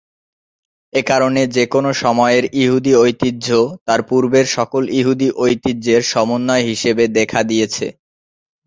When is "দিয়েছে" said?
7.49-7.85